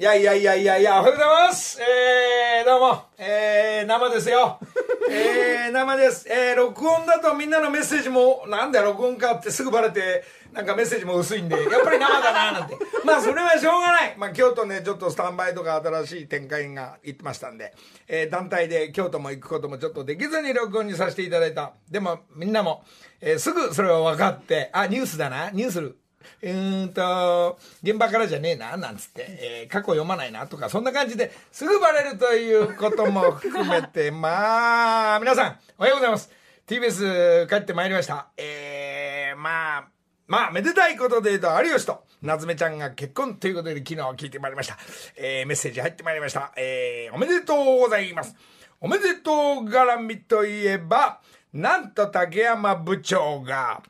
[0.00, 1.78] いやいやいやいやいや、おはようございます。
[1.78, 4.58] えー、どうも、えー、生ですよ。
[5.10, 6.26] えー、生です。
[6.26, 10.24] えー、録音だとみんなのメッセージも、なんだよ、録音かってすぐバレて、
[10.54, 12.78] なんかメッセージも薄いんで、やっぱり生だな、なんて。
[13.04, 14.14] まあ、それはしょうがない。
[14.16, 17.74] まあ、京都ね、ちょっとスタンバイとか新しい展開が行ってましたんで、
[18.08, 21.74] えー、団体で京都も行くこともちょっとできずに録音にさせていただいた。
[21.90, 22.86] でも、みんなも、
[23.20, 25.94] えー、すぐそれは分かって、あ、ニュースだな、ニュース、
[26.42, 26.52] う
[26.86, 36.30] んと、現場からじゃねえな、なんつって、えー過去読まないなとか、そんな感じですぐバレるということも含めて、まあ、皆さん、おはようございます。
[36.66, 38.28] TBS 帰ってまいりました。
[38.36, 39.88] えー、まあ、
[40.26, 44.78] まあ、めでたいことで言うと、有吉と夏目ちゃんが結婚ということで昨日聞いてまいりました。
[45.16, 46.52] えー、メッセージ入ってまいりました。
[46.56, 48.36] えー、おめでとうございます。
[48.80, 49.34] おめでとう
[49.68, 51.20] 絡みといえば、
[51.52, 53.82] なんと竹山部長が、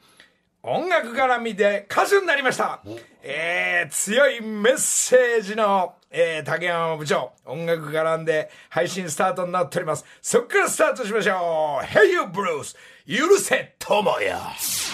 [0.63, 2.83] 音楽絡みで歌手になりました。
[3.23, 10.05] えー、強いメッセージの、えー、竹山部長、音楽絡んで配信スタートになっております。
[10.21, 11.87] そっからスタートしましょう。
[11.87, 14.37] Hey You Bruce、許せ友よ。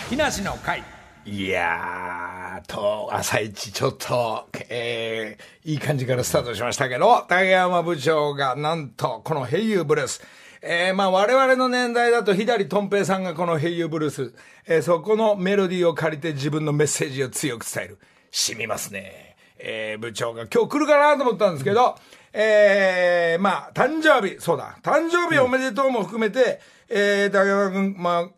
[0.09, 0.85] 木梨の会。
[1.25, 10.23] いやー、と、朝一ちょっと、えー、いい感じからスタートしましたけど、竹山部長がなんと、この Hey You Bruce、
[10.69, 14.35] えー、まあ我々の年代だと左とん平さんがこの Hey You Bruce、
[14.67, 17.99] えー、そこのメロディーを借りて自分のメッセージを強く伝える。
[18.33, 19.37] 染みますね。
[19.59, 20.47] えー、部長が。
[20.53, 21.95] 今日来るかなと思ったんですけど、
[22.33, 28.31] えー、まあ、誕生日、そうだ、誕生日おめでとうも含めて、えー、竹山君、まあ、ん？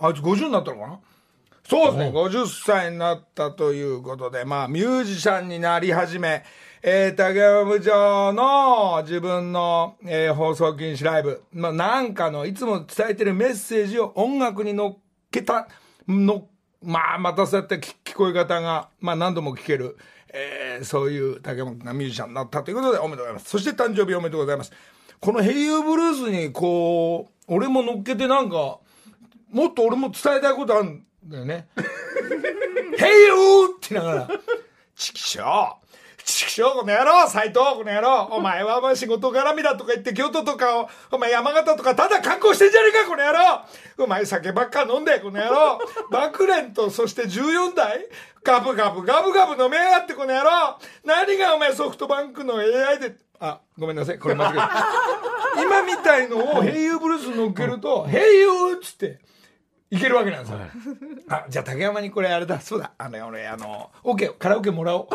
[0.00, 1.00] あいつ50になったのかな？
[1.68, 6.44] そうですね、50歳になったということで、まあ、ミュージシャンになり始め、
[6.86, 14.96] えー、竹山部長の自分の、えー放送禁止ライブ、まあ、なんかの、いつも伝えてるメッセージを音楽に乗っ
[15.30, 15.66] けた、
[16.06, 16.46] の、
[16.82, 19.96] まあ、またそうやって聞聞こえ方が、まあ、何度も聞ける、
[20.28, 23.48] えーそういう竹山がミュージシャンになったということで、おめでとうございます。
[23.48, 24.72] そして誕生日おめでとうございます。
[25.20, 28.78] このヘイユーブルースに、こう、俺も乗っけてなんか、
[29.50, 31.66] もっと俺も伝えたいことあるんだよね。
[32.98, 34.28] ヘイユーって言いながら、
[34.94, 35.83] チキショー
[36.24, 44.04] チキショーこの野郎斎藤この野郎お前はお前仕事絡みだとか言って京都とかを、お前山形とかただ観光してんじゃねえかこの野郎。
[44.04, 45.78] お前酒ばっか飲んでこの野郎。
[46.10, 48.06] 爆蓮とそして14代
[48.42, 50.78] ガブガブガブガブ飲めやがってこの野郎。
[51.04, 54.86] 何がお前ソフトバンクの AI で、あ、ごめんなさい、これ間違えた。
[55.62, 59.18] 今みたいのをヘイユーブルースに乗っけると、ヘイユーっつって、
[59.90, 60.58] いけるわけなんですよ。
[61.28, 65.08] あ、じゃあ竹山にこれあれだ、そうだ、あの、俺、あの、OK、カラオケもらおう。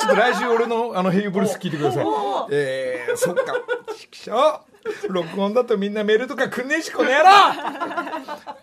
[0.00, 2.06] ちょっと来週俺のあのヘイユーブルース聞いてください。
[2.50, 3.54] えー、そっか、
[3.96, 4.64] ちくしょ。
[5.08, 7.24] う録音だとみんなメールとかくんねえし、この野郎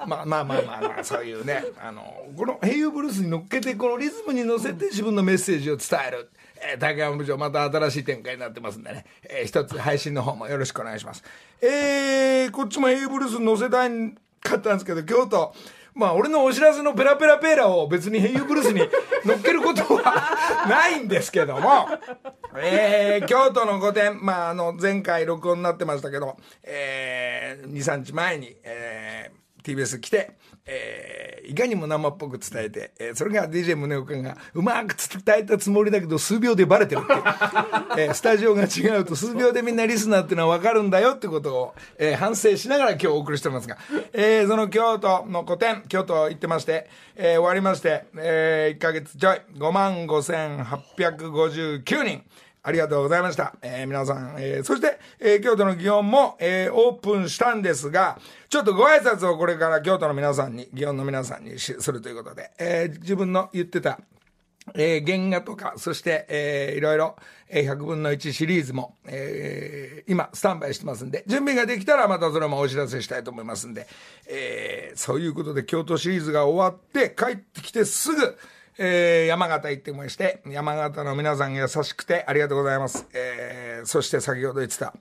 [0.07, 2.01] まあまあまあまあまあ、そういうね、あの、
[2.35, 6.29] このヘイユーブルースに乗っけて、このリズムに乗せて自分のメッセージを伝える。
[6.57, 11.24] えー、竹山部長、また新しい展開になってますんでね、えー一つ配信の方もよろしくお願いします。
[11.62, 13.90] えー、こっちもヘイユーブルースに乗せたい
[14.41, 15.53] かったんですけど、京都、
[15.95, 18.81] まあ俺のお知らせのペラペラペーラを別にヘイユーブルースに
[19.23, 21.88] 乗っけることはないんですけども、
[22.57, 30.31] えー、京都の御殿、まああの前回録音になってましたけど、えー、2、3日前に、えー、TBS 来て、
[30.68, 37.22] えー、いかにも生っぽく伝えて、えー、それが DJ 宗岡がうまく伝えたつもりだけど数秒でバレてるっていう、
[37.98, 43.78] えースタジオが違うと数秒でみんなリスナーっていうのは分かるんだよってことを、えー反省しながら今日お送りしてますが、
[44.14, 52.24] えーその京都の古典、京都行ってまして、えー終わりまして、え1ヶ月ちょい、5万5859人、
[52.68, 53.53] ありがとうございました。
[53.62, 58.18] えー皆さん、えーそして、えー京都の祇園も、えーオープンしたんですが、
[58.50, 64.00] ちょっとご挨拶をこれから京都の皆さんに、祇園の皆さんにするということで、えー自分の言ってた、
[64.74, 67.16] えー原画とか、そして、えーいろいろ、
[67.50, 73.86] えー100分の1シリーズも、えー今、スタンバイしてますんで、準備ができたらまたそれもお知らせしたいと思いますんで、
[74.28, 78.38] えーそういうことで京都シリーズが終わって、帰ってきてすぐ、
[78.77, 83.07] えー山形行ってまして、山形の皆さん優しくてありがとうございます。
[83.13, 84.94] えーそして先ほど言ってた、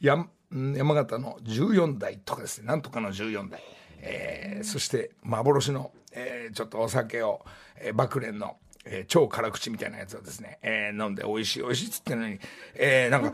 [0.00, 3.60] や山形の14代とかですね、なんとかの14代。
[4.02, 7.44] えーそして幻の、えーちょっとお酒を、
[7.80, 12.40] えー、爆蓮の、えー超辛口みたいなやつをですね、えー飲んで美味しい美味しいっつってんのに、
[12.74, 13.32] えーなんか、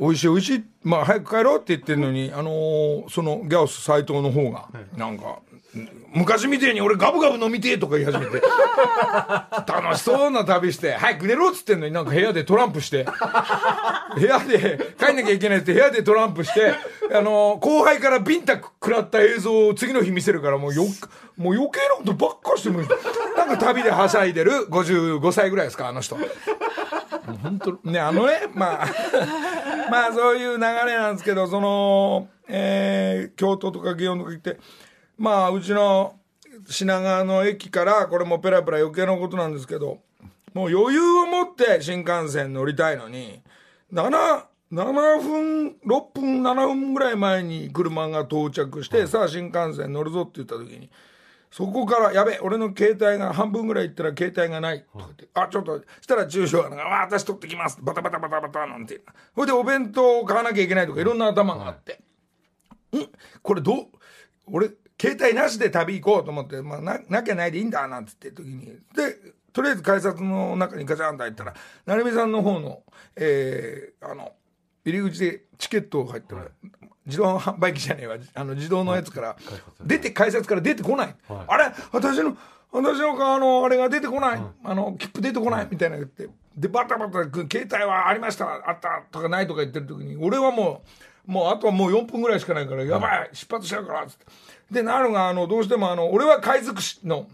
[0.00, 5.38] 美味しい美味しい、まあ早く帰ろうって言ってんのに、あのーそのギャオス斎藤の方が、なんか、
[6.14, 8.40] 昔みてえに俺ガブガブ飲みてえとか言い始めて、
[9.68, 13.06] 楽しそうな旅して、早く寝ろっつってんのになんか部屋でトランプして、
[14.16, 16.74] 部屋で帰んなきゃいけないって部屋でトランプして、
[17.12, 20.84] あの後輩からビンタ食らった映像を次の日見せるからもうよ、
[21.36, 22.80] もう余計なことばっかしても
[23.36, 26.16] なんか旅ではしゃいでる55歳ぐらいですか、あの人。
[27.42, 28.86] 本当ね、あのね、まあ、
[29.90, 34.58] まあそういう流れなんですけど、その、えー、京都とか祇園とか行って、
[35.18, 36.18] まあうちの
[36.68, 39.98] 品川の駅から、これもペラペラ余計なことなんですけど、
[40.54, 43.42] もう余裕を持って新幹線乗りたいのに、
[43.92, 50.90] 7、7分、6分、7分ぐらい前に車が到着して、はい、さあ新幹線乗るぞって言った時に、
[51.50, 54.80] そこから、やべ、俺の携帯が半分ぐらい行ったら携帯がない。
[54.92, 57.78] とか言って、あ、ちょっと、したら住所が、あ、私取ってきます。
[57.80, 59.00] バタバタバタバタなんて。
[59.34, 62.00] ほいでお弁当を買わなきゃいけないとか、いろんな頭があって。
[62.94, 63.08] ん？
[63.42, 63.86] これどう、
[64.52, 64.70] 俺、
[65.00, 68.64] 携帯なしで旅行こうと思って、まあ、な、なきゃないでいいんだ、なんつって時に。
[68.64, 71.54] で、とりあえず改札の中にガチャンと入ったら、
[71.86, 72.82] 成美さんの方の、
[73.16, 74.32] えー、あの、
[74.84, 76.48] 入り口でチケットを入ってる、はい、
[77.06, 79.36] 自動販売機じゃねえわ、あの自動のやつから、
[79.84, 81.16] 出て、改札から出てこない。
[81.28, 81.72] はい、あれ？
[81.92, 82.36] 私の、
[82.72, 84.40] 私のあの、あれが出てこない。
[84.64, 85.68] あの、切符出てこない。
[85.70, 86.28] みたいな言って。
[86.56, 90.88] で、バタバタ、携帯はありました、あったとかないとか言ってる時に、俺はもう、
[91.26, 94.26] もうあとはもう4分ぐらいしかないから、やばい、出発しちゃうから、つって。
[94.70, 97.26] で、なるが、あの、どうしてもあの、俺は海賊しの、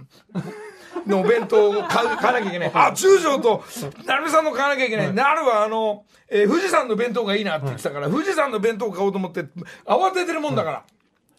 [1.06, 2.71] のお弁当を買う、買わなきゃいけない。
[2.75, 3.91] あ、中将と、成
[4.25, 5.15] 美さんの買わなきゃいけない。
[5.15, 9.44] なるは、あの、えー、富士山の弁当がいいなって言ってたから、富士山の弁当を買おうと思って、
[9.87, 10.83] 慌ててるもんだから、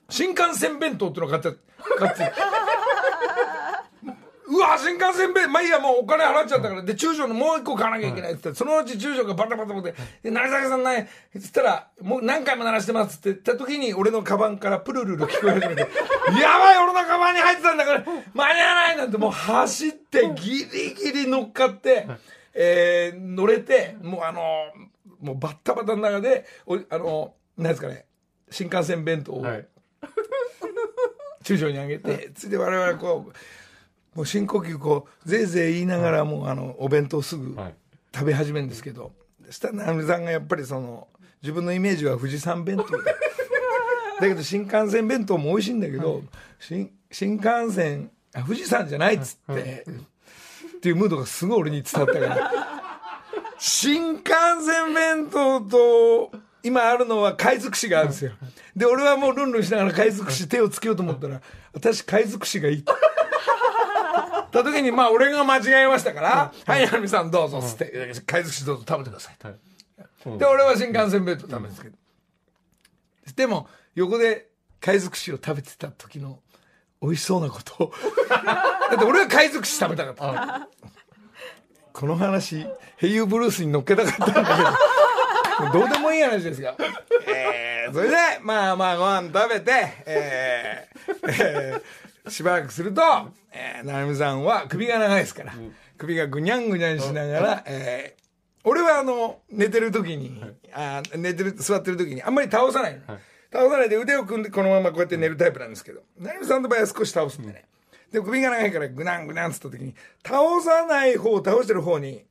[0.09, 1.59] 新幹線弁当っていうのを買って、
[1.97, 2.33] 買って。
[4.53, 9.95] うわ新幹線弁まあいいやもうお金払っちゃったから、で中将のもう一個買わなきゃいけないっって、そのうち中将がバタバタバタで
[10.29, 11.07] 「成坂さんない」っ
[11.41, 15.81] つったら「もう何回も鳴らしてます」って言った時に俺のカバンからプルルル聞こえ始めて
[16.39, 22.07] 「やばい俺のカバンに入ってたんだから間に合わない」なんてもう走ってギリギリ乗っかって、
[22.53, 24.41] えー、乗れてもうあの
[25.19, 28.05] もうバッタバタの中でおあの何ですかね
[28.51, 29.67] 新幹線弁当を、はい、
[31.43, 33.33] 中将にあげてついで我々こう。
[34.15, 37.55] もう深呼吸こうぜいぜい言いながらもうあのお弁当すぐ
[38.13, 39.11] 食べ始めるんですけど、
[39.49, 41.07] したら直美さんがやっぱりその
[41.41, 42.83] 自分のイメージは富士山弁当
[44.21, 46.21] だけど新幹線弁当も美味しいんだけど、
[46.59, 49.85] 新新幹線あ富士山じゃないっつって、
[50.77, 52.51] っていうムードがすごい俺に伝わったから。
[53.57, 54.29] 新幹
[54.65, 56.31] 線弁当と
[56.63, 58.31] 今あるのは海賊士があるんですよ。
[58.75, 61.41] で俺はもうルンルンしながら海賊士手をつけようと思ったら
[61.73, 62.85] 私海賊士がいい
[64.53, 70.37] た時に、まあ、俺が間違えましたから、はい、成美さんどうぞ、つって、貝寿司どうぞ食べてください。
[70.37, 71.97] で、俺は新幹線弁当食べですけど。
[73.35, 76.39] でも、横で貝尽くしを食べてた時の
[77.01, 77.93] 美味しそうなことを
[78.29, 80.69] だって俺は貝尽くし食べたかった。
[81.91, 82.65] この話、
[82.97, 84.77] ヘイユーブルースに乗っけたかったんだ
[85.61, 86.75] けど、 どうでもいい話ですよ。
[87.27, 91.81] えー、それで、まあまあご飯食べて、えー、 えー、
[92.27, 93.01] しばらくすると、
[93.51, 98.23] えー、成美さんは首が長いですから、うん、首がぐにゃんぐにゃんしながら、えー、
[98.63, 103.01] 俺はあの、寝てる時に、はい、あ寝てる、座ってる時に、あんまり倒さないの。
[103.13, 103.21] はい、
[103.51, 107.65] 倒さないで腕を組んでこのままこうやって寝るタイプなんですけど、成美さんの場合は少し倒すんでね。
[108.11, 109.93] で、首が長いからぐにゃんぐにゃんつった時に、
[110.25, 112.23] 倒さない方、倒してる方に、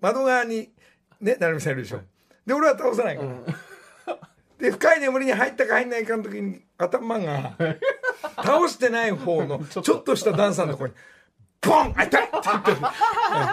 [0.00, 0.70] 窓側に、
[1.20, 2.00] ね、成美さんいるでしょ。
[2.46, 3.28] で、俺は倒さないから。
[3.28, 3.44] うん
[4.58, 7.56] で深い眠りに入ったか入んないかの時に頭が
[8.36, 10.96] 倒してない方の ちょっとしたダンサーのところに
[11.60, 12.62] ポンあ痛いって言っ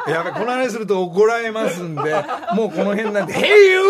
[0.05, 3.81] てやべこの話すると怒られますんでもうこの辺なんで「Hey you!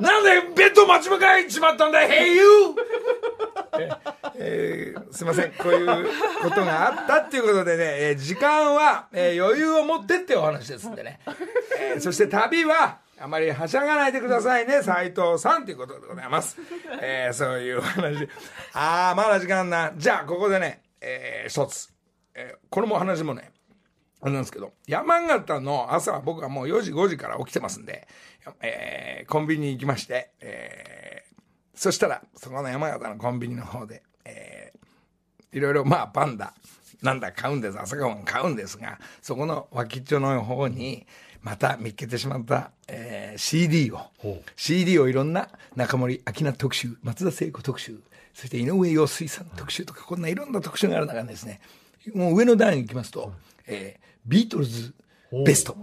[0.00, 2.44] なんでベッド待ち向かいちまったんだ Hey you!」
[3.78, 3.90] え
[4.34, 6.06] えー、すいませんこういう
[6.42, 11.20] ことがあったっていうことでね、えー、時間は、えー、余裕を持ってってお話ですんでね、
[11.78, 16.56] えー、そして旅はあまりはしゃがないでくださいね、斉藤さんということでございます。
[17.00, 18.28] えー、そういう話。
[18.72, 19.92] ああ、まだ時間な。
[19.96, 21.88] じゃあ、ここでね、えー、一つ。
[22.34, 23.52] えー、これも話もね、
[24.20, 28.08] あれなんですけど、山形の朝は僕はもう4時、5時から起きてますんで、
[28.60, 31.40] えー、コンビニに行きまして、えー、
[31.76, 36.54] そしたら、そこの山形のコンビニの方で、えー、いろいろ、まあ、パンダ、
[37.02, 41.06] なんだ買うんです、朝ごはん買うんですが、そこの脇っちょの方に、
[41.42, 44.00] また見っけてしまった、えー、CD を、
[44.56, 47.98] CD をいろんな中森明菜特集、松田聖子特集、
[48.32, 51.60] そして井上陽水さん特集とか、こんないろんな特集がある中でですね、
[52.14, 53.32] もう上の段に行きますと、
[53.66, 54.94] えー、ビートルズ
[55.44, 55.76] ベスト。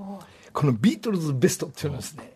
[0.54, 2.34] このビートルズベストっていうのをですね、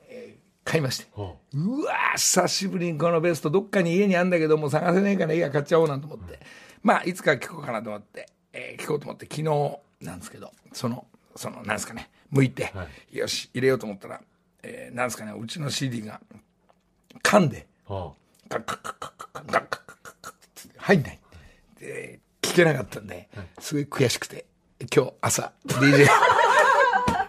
[0.63, 1.08] 買いまして。
[1.15, 6.39] うわ久しぶりにこのベスト、どっかに家にあんだけども探せねえから家買っちゃおうなんて思って。
[6.82, 14.22] まあ、いつか聞こうかなと思って、えー、聞こうと思って、昨日なんですけど、その、その、なんですかね、剥いて、はい、よし、入れようと思ったら、
[14.63, 16.22] えー、なんですかね、うちの CD が、
[17.24, 20.34] 噛んで、はあ、ガッガッガッガッガッガッガッガッガッ
[20.78, 21.20] 入んない。
[21.80, 24.46] で、聞けなかったんで、すごい悔しくて、
[24.94, 26.08] 今日朝、DJ、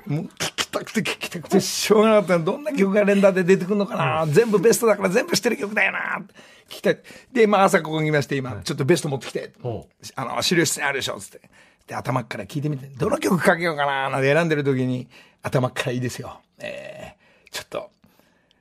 [0.07, 6.23] もう聞きたくて聞きたくてしょうがなかったのどんな曲が連打で出てくるのかな、全部ベストだから全部知ってる曲だよな
[6.69, 6.99] 聞きたい。
[7.33, 11.41] で、まあ朝ここにいまして、今、ちょっとベスト持ってきて、ほあの、資料室にあるでしょ、つって。
[11.87, 15.09] で、頭っから聞いてみて、どの曲かけようかななんて選んでる時に、
[15.43, 16.41] 頭っからいいですよ。
[16.59, 17.91] えー、ちょっと、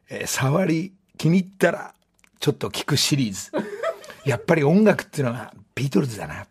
[0.09, 1.93] えー触り気に入ったら、
[2.39, 3.51] ちょっと聞くシリーズ。
[4.25, 6.45] やっぱり音楽っていうのはビートルズだな。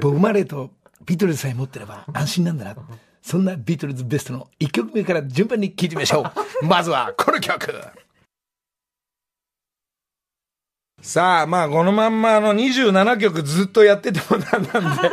[0.00, 0.70] ボブ・マレーと
[1.04, 2.76] ビートルズさえ持ってれば安心なんだな。
[3.22, 6.32] そんなビートルズベストの1曲目から順番に聴いてみましょう。
[6.66, 7.72] まずはこの曲。
[11.06, 15.10] さあ、まあ、このまんま、あの、27曲ずっとやっててもなんなんで、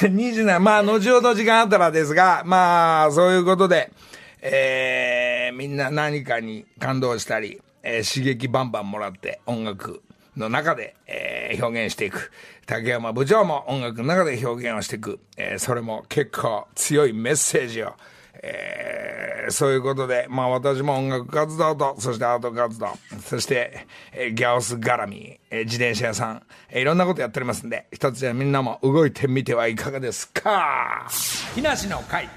[0.08, 3.92] 27、まあ、後ほど時間あったらですが、まあ、そういうことで、
[4.40, 10.02] えー、みんな何かに感動したり、えー刺激バンバンもらって音楽
[10.34, 12.32] の中で、えー表現していく。
[12.64, 15.20] 竹山部長も音楽の中で表現をしていく。
[15.36, 17.92] えーそれも結構強いメッセージを、
[18.42, 22.88] えーそういうことで、まあ私も音楽活動と、そしてアート活動、
[23.24, 31.08] そして、えーギャオス絡み、えー自転車屋さん、えーいろんなことやっておりますんで、一つでみんなも動いてみてはいかがですか？
[31.54, 32.28] 木梨の会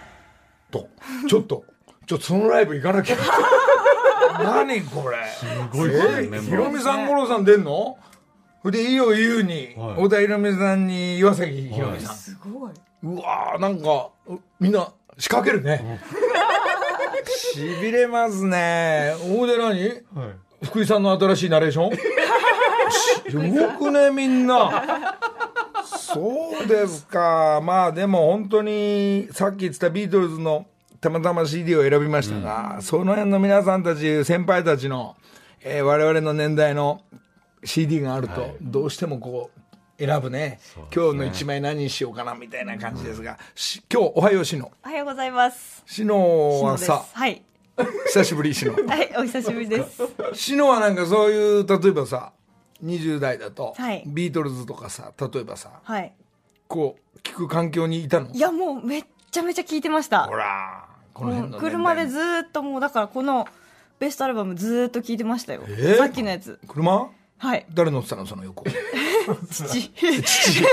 [0.72, 0.88] と、
[1.28, 1.66] ちょっと、
[2.08, 3.18] ちょっとそのライブ行かなきゃ。
[4.40, 5.18] 何これ？
[5.38, 5.46] す
[5.78, 7.98] ごいねメンバーひろみさん、五郎さん出んの？
[8.66, 12.16] で、いいよ、言うに、はい小田ひろみさんに岩崎ひろみさん。
[12.16, 12.72] すごい。
[13.04, 14.88] うわーなんかうみんな
[15.18, 16.00] 仕掛けるね、
[17.28, 19.14] しびれますね。
[19.30, 20.66] 大で何はい。
[20.66, 21.98] 福井さんの新しいナレーション？
[22.92, 25.18] し動くねみんな。
[25.86, 27.62] そうですか。
[27.64, 30.66] まあでも本当にさっき言ってたビートルズの
[31.00, 35.16] たまたま CD を選びましたが、その辺の皆さんたち先輩たちの、
[35.64, 37.02] えー我々の年代の
[37.64, 39.61] CD があると、どうしてもこう
[40.06, 40.60] 選ぶね
[40.94, 45.84] 今日の一枚何にしようかなみたいな感じですが、し今日おはようしのおはようございます。
[45.86, 47.44] しのはさはい。
[48.08, 50.02] 久しぶりしの はい、お久しぶりです。
[50.34, 52.32] しのはなんかそういう例えばさ
[52.84, 56.14] 20代だと、はいビートルズとかさ例えばさはい。
[56.68, 58.32] こう聞く環境にいたの？
[58.32, 60.36] いや、もうめっちゃめちゃ聞いてましたほ。
[60.36, 63.48] らこの辺の車でずーっともう、だからこの
[64.00, 65.62] ベストアルバムずーっと聞いてましたよ。
[65.68, 65.98] えー？
[65.98, 66.60] さっきのやつ。
[66.68, 67.10] 車？
[67.38, 67.66] はい。
[67.74, 68.66] 誰乗ってたのその横？
[69.36, 69.90] 父。
[69.90, 70.66] 父。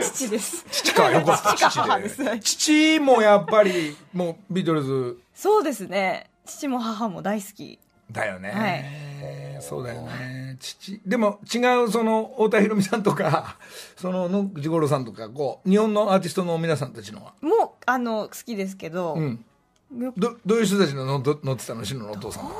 [0.00, 0.64] 父です。
[0.70, 2.22] 父か横父か母です。
[2.22, 5.18] はい父もやっぱりもうビートルズ。
[5.34, 6.30] そうですね。
[6.44, 7.78] 父も母も大好き。
[8.10, 10.58] だよね、そうだよね。
[10.60, 11.00] 父。
[11.06, 13.56] でも違うその太田裕美さんとか
[13.96, 17.32] その野口五郎さんとかこう日本のアーティストの皆さんたちのは？
[17.40, 19.44] もう、あの、好きですけど、うん。
[19.98, 21.84] よどどういう人たちの乗ってたの？
[21.86, 22.50] しののお父さんは。
[22.50, 22.56] ど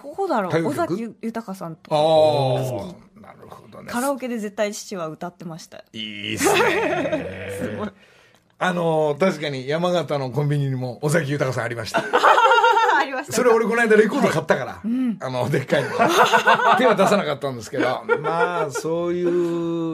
[0.00, 0.66] こだろう？
[0.66, 2.88] 尾崎豊さんとあか。
[3.20, 3.88] あなるほどね。
[3.90, 5.84] カラオケで絶対父は歌ってました。
[5.92, 7.50] いいっすね。
[8.58, 11.98] あの確かに山形のコンビニにも尾崎豊さんありました。
[12.96, 13.32] ありました。
[13.32, 15.90] それ俺この間レコード買ったから、あのでっかいの。
[16.78, 18.04] 手は出さなかったんですけど。
[18.20, 19.24] まあそうい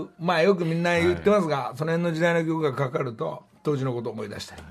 [0.02, 4.62] うまあよくみんな言ってますが、その辺の時代の曲がかかると当時のことを思い出したり、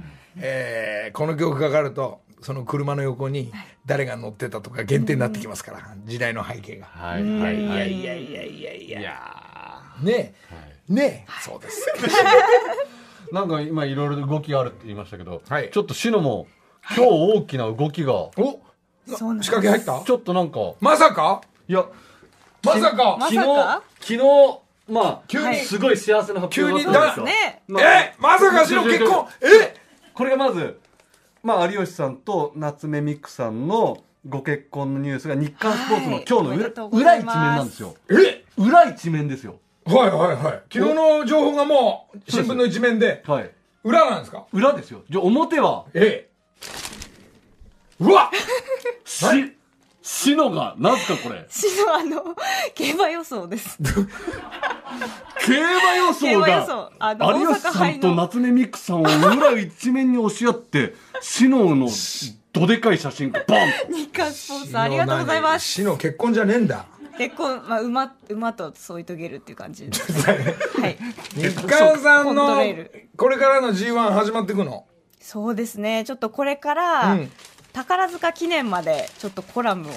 [0.41, 3.51] えーこの曲かかるとその車の横に
[3.85, 6.85] 誰が乗ってたとか限定になってきますから、時代の背景が。
[6.85, 7.23] はい。
[7.23, 7.63] はい。
[7.63, 8.73] いはいやいやいやいや。
[8.73, 9.13] いやいや
[10.01, 10.35] ね
[10.89, 11.25] え、ね。
[11.27, 11.85] え、そうです。
[13.31, 15.69] ー なんか今いろいろ動きがあるって言いましたけど、はい。
[15.71, 16.47] ちょっとシノも
[16.95, 18.13] 今日大きな動きが。
[18.13, 18.31] お
[19.07, 19.47] そうなんです。
[19.47, 20.05] 仕掛け入った？
[20.05, 20.59] ちょっとなんか。
[20.79, 21.41] まさか？
[21.67, 21.85] いや
[22.63, 23.17] まさか？
[23.19, 23.43] ま昨日
[23.99, 24.19] 昨日
[24.89, 25.55] まあ急に？
[25.57, 27.41] すごい幸せな発表急にがあったんですよ。
[27.43, 27.63] ね。
[27.67, 28.15] まあえ？
[28.19, 29.27] まさかしの結婚？
[29.41, 29.75] え？
[30.13, 30.79] これがまず、
[31.47, 36.25] まあ、有吉さんと夏目ミックさんのご結婚のニュースが日刊スポーツのはい。
[36.27, 37.95] 今日のおめでとうご裏,、ざい裏一面なんですよ。
[38.11, 38.43] え？
[38.57, 39.55] 裏一面ですよ。
[39.85, 40.61] はいはいはい。
[40.69, 43.49] 昨日の情報がもう新聞の一面で、はい。
[43.85, 44.45] 裏なんですか？
[44.51, 45.03] 裏ですよ。
[45.09, 45.85] じゃあ表は？
[45.93, 46.29] ええ。
[48.01, 48.29] うわ
[49.05, 49.25] し
[50.07, 52.23] しのがなぜかこれしのあの、
[52.73, 53.77] 競馬予想です。
[55.45, 61.89] 競馬予想が想あの有吉さんと夏目ミックさんを裏一面に押し合ってシノの
[62.53, 65.67] どでかい写真がバン日刊スポーツありがとうございます。
[65.67, 66.85] 死の結婚じゃねえんだ。
[67.17, 70.13] 結婚、まあ、馬、馬と添い遂げるっていう感じです。
[70.23, 70.97] はい。
[71.35, 72.63] 日刊さんの
[73.17, 74.85] これからの G1 始まっていくの？
[75.19, 76.05] そうですね。
[76.05, 77.31] ちょっとこれから、うん
[77.77, 79.91] 宝塚記念までちょっとコラムを、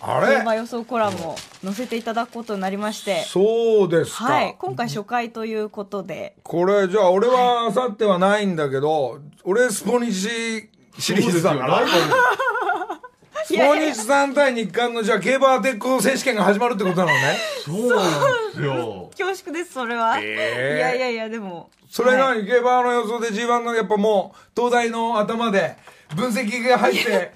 [0.00, 4.24] あ競馬れ予想コラムを載せていただくことになりまして、そうですか。
[4.24, 4.54] はい。
[4.56, 10.70] 今回初回ということで、これ、じゃあ俺はあさってはないんだけど、俺スポニチ
[11.00, 11.82] シリーズだから。
[13.44, 17.36] スポニチさん対日韓のじゃあ競馬鉄鋼選手権が始まるってことなのね。
[17.64, 19.10] そうなんですよ。
[19.18, 21.70] 恐縮ですそれは、ええいやいやいやでも。
[21.90, 22.38] それはい。
[22.38, 25.76] 何競馬の予想で G1 のやっぱもう東大の頭で
[26.14, 27.32] 分析が入って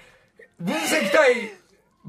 [0.59, 1.63] 分析対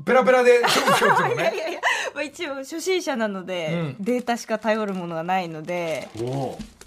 [0.06, 1.52] ペラペラで勝負しようっていうのね。
[1.56, 1.82] いやいやいや、
[2.16, 3.96] まあ、一応初心者なので、うん。
[4.00, 6.10] データしか頼るものがないので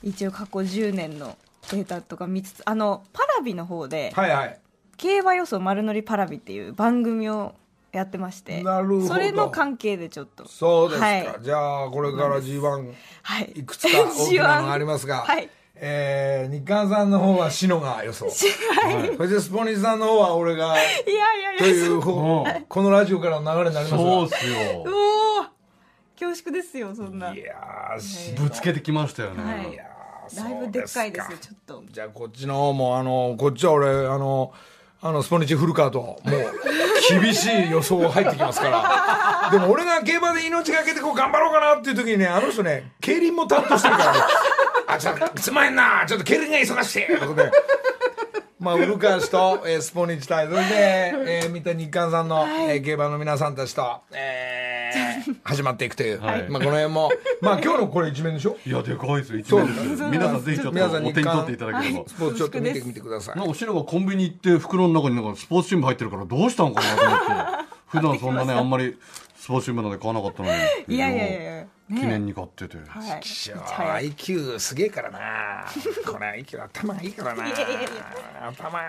[0.02, 1.36] 一応過去10年の
[1.70, 4.60] データとか見つつあのパラビの方ではいはい。
[4.96, 7.54] 競馬予想丸乗りパラビっていう番組を
[7.92, 9.08] やってましてなるほど。
[9.08, 10.48] それの関係でちょっと。
[10.48, 11.36] そうですか、はい。
[11.42, 13.52] じゃあこれから G1 はい。
[13.54, 18.30] いくつか大きなのがありますが、 はいえー、日韓さんの方はシノが予想。
[18.30, 21.58] そしてスポニチさんの方は俺がいやいやいや。
[21.58, 22.64] という方うん。
[22.66, 24.10] このラジオからの流れになりますが。
[24.10, 24.84] そうっすよ。
[24.84, 25.48] うおー。
[26.18, 27.34] 恐縮ですよそんな。
[27.34, 27.54] いや
[28.38, 29.72] ぶつけてきましたよね、はい。
[29.72, 31.84] いやーだいぶでっかいですよちょっと。
[31.90, 34.52] じゃあこっちの方もあのこっちは俺あの
[35.02, 39.50] あのスポニチフルカートもう厳しい予想入ってきますから。
[39.52, 44.18] でも俺が競馬で命がけてこう頑張ろうかなっていう時にねあの人ね競輪も担当してるからね
[44.96, 47.06] あちょっとすまへんなちょっと競輪が忙しい。
[47.06, 47.50] ということで。
[48.58, 56.46] まあ、ウルカー氏と、えースポニチ対、それで、えー、見た日韓さんの、えー競馬の皆さんたちと、えー 始まっていくという、はい。
[56.48, 57.10] まあ、この辺も、
[57.42, 58.56] まあ、今日のこれ一面でしょ？
[58.66, 59.38] いやでかいですよ。
[59.40, 62.04] 一面です皆さんぜひちょっとお手に取っていただければ。
[62.08, 63.36] スポーツちょっと見てみてください。
[63.36, 67.26] なんか後ろがコンビニ行って袋の中になんかスポーツ新聞入ってるからどうしたんかなと思って。
[67.88, 68.96] 普段そんなね あんまり
[69.36, 70.96] スポーツ新聞なんで買わなかったのに。
[70.96, 71.50] いやいやいやいや。
[71.52, 73.18] ね記念に買ってて、は
[74.00, 74.10] い。
[74.10, 75.64] IQ すげえからな。
[76.04, 77.46] これ IQ 頭がいいからな。
[77.46, 77.88] いやいやいや。
[78.48, 78.80] 頭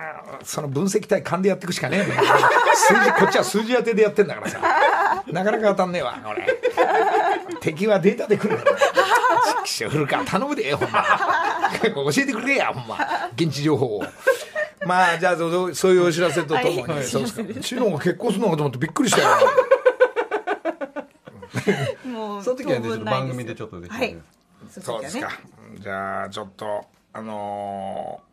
[0.44, 2.04] その分析対勘でやっていくしかねえ
[2.74, 4.60] 数字こっちは数字当てでやってんだからさ。
[5.28, 6.60] なかなか当たんねえわ俺
[7.62, 8.60] 敵はデータで来る。
[8.60, 8.78] んだよ
[9.46, 11.06] ちくしょうフルカ頼むでほんま。
[11.84, 12.98] 教えてくれやほんま。
[13.36, 14.06] 現地情報を。
[14.86, 17.04] まあじゃあそうそういうお知らせとともに、はい。
[17.04, 17.62] そうですか。
[17.62, 19.30] チノが結婚するのかと思ってびっくりしたよ
[22.06, 24.12] もう その時はね番組でちょっとできはい。
[24.14, 24.22] る
[24.70, 25.34] そうですかね。
[25.80, 28.28] じゃあちょっとあのー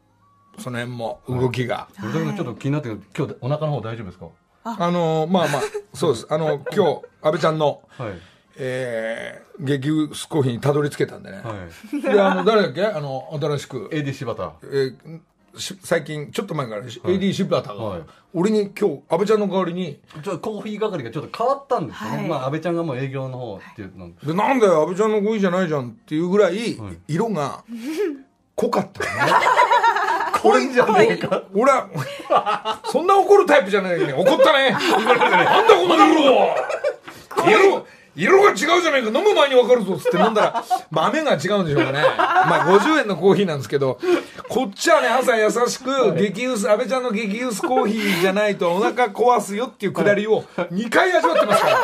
[0.62, 4.27] その辺も動きが、それだけちょっと気になってるけど今日お腹の方大丈夫ですか？
[4.62, 4.90] あ。
[4.90, 5.62] のーまあまあ
[5.94, 6.27] そうです。
[6.31, 8.12] あの今日安倍ちゃんの、はい。
[8.57, 11.55] えー、激薄コーヒーにたどり着けたんでね、は
[11.98, 12.00] い。
[12.03, 12.85] であの誰だっけ？
[12.87, 15.20] あの新しく、AD 柴田えーし
[15.59, 18.03] 最近ちょっと前から、AD シブラタが、はい。
[18.33, 22.29] 俺に今日安倍ちゃんの代わりにちょっとコーヒー係がちょっと変わったんですよね、はい。
[22.29, 24.11] まあ安倍ちゃんがもう営業の方っていうの。
[24.25, 26.99] でなんだよ安倍ちゃんのコーヒーじゃないじゃんっていうぐらい、はい。
[27.09, 27.64] 色が
[28.57, 29.33] 濃かったのね。
[30.43, 31.43] 濃いんじゃねえか。
[31.55, 34.71] 俺は、そんな怒るタイプじゃないのに、怒った ね。
[34.73, 35.95] なんだこの
[37.47, 42.03] 色色、色が違うじゃないか、飲む前に分かるぞっつって飲んだら、 豆が違うんでしょうかね。
[42.16, 43.98] まあ50円のコーヒーなんですけど、
[44.48, 51.79] こっちはね、朝優しく、激薄、安倍ちゃんの激薄コーヒーじゃないとお腹壊すよっていうくだりを2回味わってますから。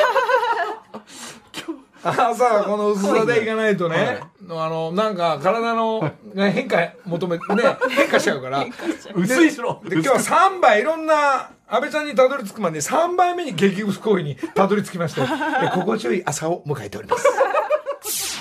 [2.03, 7.43] 朝はこの薄さでいかないとね、あの、なんか体のね変化求め、ね、
[7.91, 8.65] 変化しちゃうから。
[9.15, 17.29] 薄いしろで今日は3杯いろんな安倍ちゃんにたどり着くまで3杯目に激薄行為にたどり着きましてえ心地よい朝を迎えております。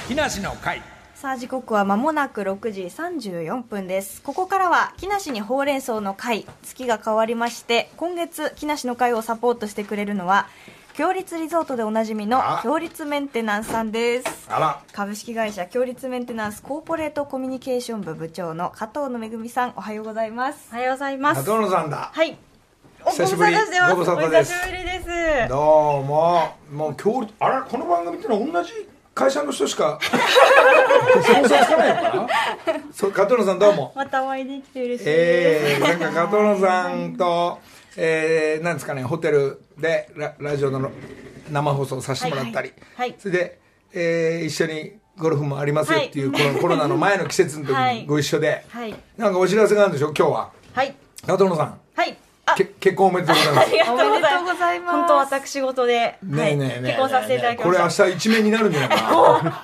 [0.07, 0.81] 木梨の会。
[1.13, 4.23] さあ時刻は間もなく6時34分です。
[4.23, 10.47] ここからは木梨にほうれん草の会月が変わりまして今月木梨の会をサポートしてくれるのは
[10.95, 14.47] 強立リゾートでおなじみのあ強立メンテナンスさんです。
[14.49, 14.81] あら。
[14.91, 20.69] 株式会社強立メンテナンスコーポレートコミュニケーション部部長の加藤のめぐみさんおはようございます。
[20.71, 21.45] おはようございます。
[21.45, 22.09] 中野さんだ。
[22.11, 22.48] はい。
[23.05, 23.51] お久しぶり。
[23.51, 23.63] です。
[23.91, 25.49] お久しぶりです。
[25.49, 26.55] どうも。
[26.71, 28.73] もう今日あらこの番組ってのは同じ
[29.15, 32.27] 会社の人しか想像つかないのかな？
[32.93, 33.93] そう加藤野さんどうも。
[33.95, 35.81] またお会いできて嬉しいです。
[35.81, 37.59] えー、なんか加藤野さんと、
[37.95, 40.91] えー、なんですかね、ホテルでララジオの
[41.49, 43.15] 生放送させてもらったり、はいはい。
[43.17, 43.59] それで、
[43.93, 48.93] えー、一緒にゴルフもありますよっていう、このコロナの前の季節の時はいにご一緒で、はい。
[49.17, 50.51] なんかお知らせがあるんでしょ、今日は。
[50.73, 50.95] はい。
[51.25, 52.17] 加藤野さん、はい。
[52.51, 53.67] あ、け結婚おめでとうございます。
[53.67, 54.53] ありがとうございおめでとうます。
[54.53, 57.87] ございます本当私事で、ねえねえはいねえ結婚させていただきこれ明。
[57.87, 58.95] 日一面になるんじゃないか
[59.43, 59.61] な。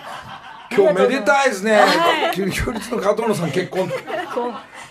[0.75, 1.79] 今日めでたいですね。
[2.33, 3.91] 強烈の加藤野さん結婚。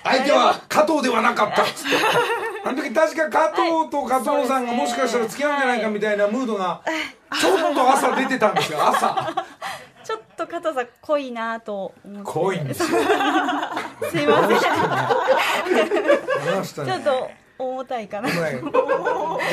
[0.04, 1.96] 相手は加藤ではなかったっつって。
[2.66, 6.80] あの時確か加藤と加藤さんがもしかしたら付き合うんじゃないかみたいなムードが
[7.38, 9.34] ちょっと朝出てたんですよ朝
[10.02, 12.22] ちょっと加藤さん濃いなと思って。
[12.24, 12.88] 濃いんですよ
[14.10, 14.60] すいません。
[16.86, 17.30] ちょっと
[17.84, 18.28] 重たいかな。
[18.28, 18.52] はい。
[18.52, 18.58] じ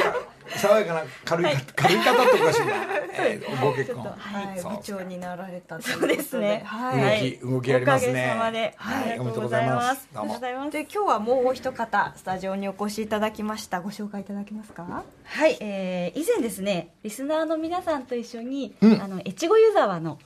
[0.04, 2.74] ゃあ爽やかな軽い、軽い方っておかしいな、
[3.26, 4.04] えーご結婚。
[4.04, 6.64] はい、部長になられたそうですね。
[6.66, 8.12] はい、動き動きありますね。
[8.12, 9.12] おかげさまで、はい。
[9.12, 9.84] ありがとうございます。
[9.84, 10.08] おめでとうございます。
[10.14, 10.26] どうも。
[10.26, 10.72] ありがとうございます。
[10.72, 13.82] で今日はもうお一方スタジオにお越しいただきました。
[13.82, 15.04] ご紹介いただけますか？
[15.26, 19.02] はい、えー以前ですねリスナーの皆さんと一緒に、うん。
[19.02, 20.20] あの越後湯沢の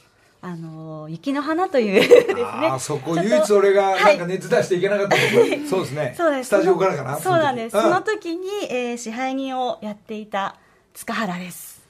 [0.46, 2.44] あの雪の花という ですね。
[2.44, 4.18] あーそこ唯一俺がはい。
[4.20, 5.38] なんか熱出していけなかったとこ。
[5.40, 6.14] ろ、 そうですね。
[6.16, 6.48] そうです。
[6.48, 7.72] スタジオからかなそうなんです。
[7.82, 8.38] その時。
[8.38, 10.56] に、えー支配人をやっていた
[10.94, 11.82] 塚原です。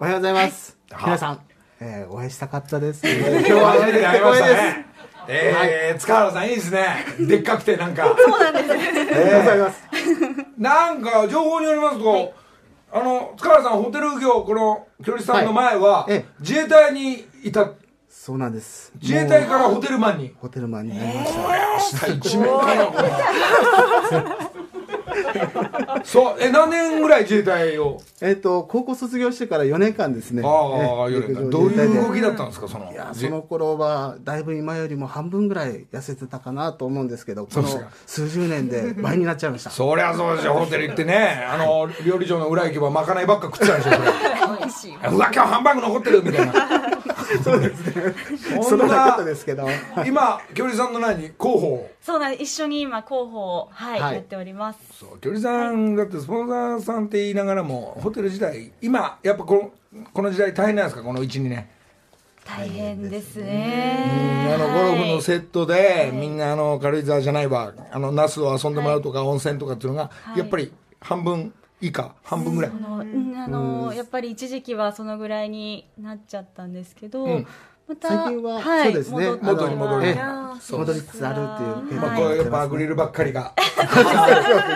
[0.00, 0.76] おはようございます。
[0.90, 1.04] はい。
[1.04, 1.40] 皆さん、
[1.80, 3.02] えーお会いしたかったです。
[3.06, 4.86] 今日は初めて会いましたね。
[5.28, 7.04] えー、塚原さんいいですね。
[7.20, 8.12] でっかくてなんか。
[8.18, 8.72] そうなんです。
[8.72, 9.82] ありがとうございます。
[10.58, 12.32] なんか情報によりますと、
[12.92, 16.12] あの塚原さんホテル業この距離さんの前は、はい。
[16.14, 16.24] ええ。
[16.40, 17.70] 自衛隊にいた
[18.22, 18.92] そうなんです。
[19.00, 20.34] 自衛隊からホテルマンに。
[20.38, 21.24] ホテルマンになりま
[21.80, 22.06] した。
[22.06, 23.08] 下一面かなこれ
[26.04, 26.36] そう。
[26.38, 27.98] え何年ぐらい自衛隊を？
[28.20, 30.42] えっと、高校卒業してから4年間ですね。
[30.44, 30.50] ああ、
[31.08, 32.92] えーどういう動きだったんですかその？
[32.92, 37.90] いや、その頃は、だいぶ今よりも半分ぐらい痩せてたかなと思うんですけど、このそうですか。
[38.06, 39.70] 数十年で倍になっちゃいました。
[39.70, 40.52] そりゃそうですよ。
[40.52, 43.90] ホテル行ってねあの料理長の裏行けばまかないばっか食ってたでしょ
[45.12, 46.52] うわ今日ハンバーグ残ってるみたいな
[47.42, 48.14] そうですね。
[48.62, 49.66] そそんなことですけど。
[50.06, 51.90] 今距離さんの何広報。
[52.00, 52.42] そうなんです。
[52.42, 54.14] 一緒に今広報を、はいはい。
[54.16, 54.78] やっております。
[54.98, 61.02] そう距離さんだってスポンサーさんって言いながらもホテル時代今やっぱこのこの時代大変なんですか？
[61.02, 61.68] この12年。
[62.44, 64.50] 大変ですうんね。
[64.54, 65.22] あのゴルフのはい。
[65.22, 70.38] セットで、みんなあの軽井沢じゃないわあの那須を遊んでもらうとか、温泉とかっていうのが、い。
[70.38, 73.36] やっぱり半分以下半分ぐらい、あのうん。
[73.36, 77.46] あのやっぱり一時期はそのぐらいになっちゃったんですけど、うん。
[77.88, 79.30] また最近ははいそうですね。
[79.42, 80.18] 元に戻るええ。
[80.20, 83.54] あー戻りつつあるっていうまあ、はいこういうやっぱアグリルばっかりが。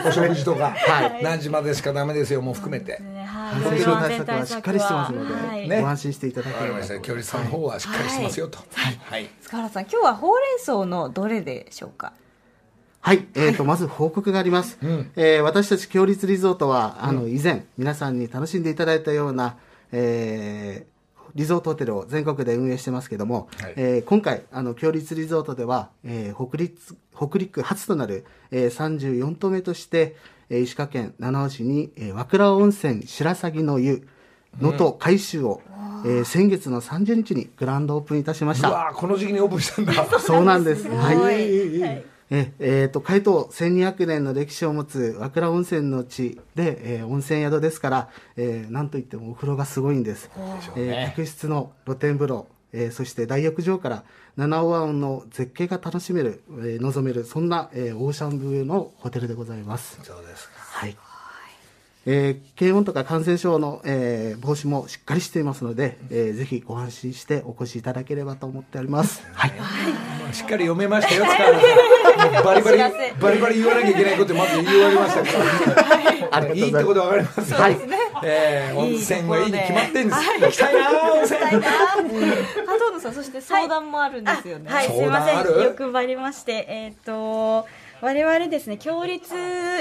[0.06, 0.74] お食事とか、
[1.22, 3.24] 何時までしかダメですよもう含めて、ね。
[3.24, 3.62] はい。
[3.62, 5.82] 感染症対策はしっかりしてますので、はいね。
[5.82, 8.58] ご安心していただければとわかりました距離さんの方はしっかりしてますよと
[9.04, 12.14] はい、塚原さん今日はほうれん草のどれでしょうか？
[13.06, 15.12] はい、えー、とまず報告があります、うん。
[15.14, 19.58] えー私たち強立リゾートはあの以前皆さんに楽しんでいただいたような、
[19.92, 20.94] えー
[21.34, 23.74] リゾートホテルを全国で運営してますけども、はい。
[23.76, 30.16] えー今回あの強立リゾートでは、えー北陸北陸初となる、えー34棟目として、
[30.48, 34.08] えー石川県七尾市に、えー和倉温泉白鷺の湯
[34.62, 35.60] 能登改修を、
[36.06, 38.70] えー先月の30日にグランドオープンいたしました。
[38.70, 39.92] うわーこの時期にオープンしたんだ。
[40.18, 40.88] そうなんです。
[40.88, 41.16] はい。
[41.18, 50.30] はいええーと開湯1200年の歴史を持つ和倉温泉の地で、えー温泉宿ですから、えーなんといってもお風呂がすごいんです、
[50.76, 54.04] えー客室の露天風呂、えーそして大浴場から
[54.36, 59.98] 七尾湾の絶景が楽しめる、えー望めるそんな、えーオーシャンブルーのホテルでございます。
[60.02, 60.54] そうですか。
[60.58, 60.96] はい
[62.06, 69.22] えー検温とか感染症の、えー防止もしっかりしていますので、えーぜひご安心してお越しいただければと思っております。
[69.32, 69.52] はい。
[69.52, 69.64] ま
[70.30, 72.44] あしっかり読めましたよ塚原さん。
[72.44, 72.78] バリバリ
[73.20, 76.36] バリバリ言わなきゃいけないことまず言い終わりましたから。
[76.36, 76.54] ありがとうござい。
[76.54, 77.78] ますいいってことは分かりますはい。
[78.24, 80.20] えー温泉はいいに決まってんです。
[80.40, 81.40] 行きたいなー温泉。
[81.40, 81.60] 加藤
[82.94, 85.06] 野さんそして相談もあるんですよね、はい、す相い。
[85.08, 85.54] ま談ある？
[85.54, 85.64] せん。
[85.64, 87.66] 欲張りまして、えっ、と。
[88.04, 89.34] 我々ですね、強立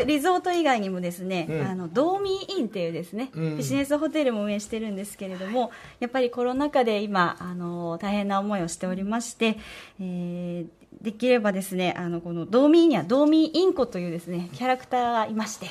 [0.05, 1.61] リゾート以外にもですね、うん。
[1.61, 3.57] あの、ドーミーインっていうですね、うん。
[3.57, 9.57] ビジネスホテルも運営してるんですけれども、やっぱりコロナ禍で今、あの、大変な思いをしておりまして、
[9.99, 15.67] えーできればですね、あの、このドーミーにはドーミーインコというですね、キャラクターがいまして、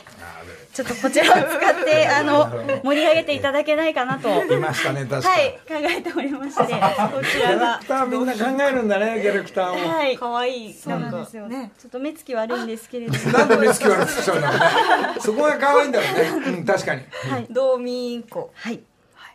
[0.75, 2.51] ちょっとこちらを使って、あの、
[2.85, 7.87] 盛り上げていただけないかなと、いましたね確かはい、考えておりまして、こちキらャラがク。
[7.87, 10.75] ターみんな考えるんだねキャラクターをはい、可愛い。
[10.75, 11.49] そうなんですよ。
[11.49, 11.73] ね。
[11.79, 13.33] ちょっと目つき悪いんですけれども。
[13.39, 14.59] なんで目つき悪くしちゃうんだろう
[15.15, 15.21] ね。
[15.21, 16.59] そこが可愛いんだろうね。
[16.59, 17.03] うん確かに。
[17.31, 17.47] はい。
[17.49, 18.51] ドーミンコ。
[18.55, 18.81] はい。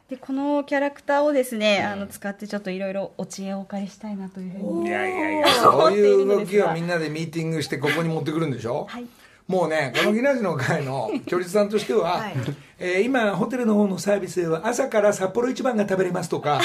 [0.09, 4.87] でこのキャラクターをですね、あの使ってちょっといろいろお知恵をお借りしたいなというふうに。
[4.87, 5.47] いやいやいや。
[5.49, 9.05] そういう動きをみんなでミーティングしてここに持ってくるんでしょ、はい。
[9.47, 12.33] もうねこのギナジの会の距離さんとしては、 はい。
[12.79, 16.61] えー今ホテルの方のサービスでは朝から札幌一番が食べれますとか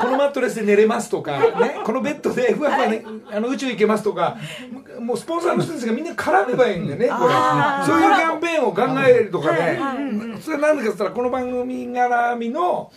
[0.00, 4.38] このマットレスで寝れますとか、ね、このベッドでふわふわ、ね、あの宇宙行けますとか
[4.98, 7.34] もうスポンサーの人たちがみんな絡めばいいんだよねこれ。
[7.86, 9.78] そういうキャンペーンを考えるとかね、
[10.40, 12.90] それなんでかっつったらこの番組絡みの、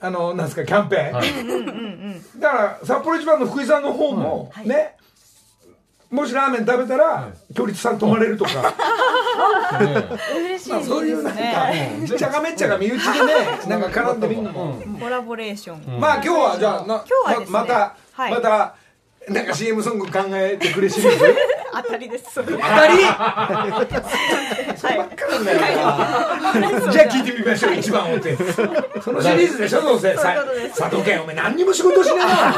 [0.00, 4.96] あのなんですかキャンペーン、だから札幌一番の福井さんの方も、ね
[6.10, 8.50] もしラーメン食べたら距離さん泊まれるとか、
[9.78, 11.38] 嬉しいまあ、そういうなんか
[12.18, 13.34] ちゃがめっちゃが身内でね
[13.68, 18.32] なんか絡んでみるのも、コラボレーション、まあ今日はじゃあな今日はままた、はい。
[18.32, 18.74] また
[19.28, 21.18] なんか CM ソング考えてくれシリーズ？
[21.72, 22.32] 当たりです。
[22.34, 23.02] それ当たり？
[23.04, 23.86] は
[24.96, 28.36] ばっかなんだよなじゃあ聞いてみましょう一番をって
[29.02, 30.14] そのシリーズでしょどうせ。
[30.16, 30.34] さ
[30.76, 32.26] 佐藤健お前何にも仕事しねえな。
[32.26, 32.56] なん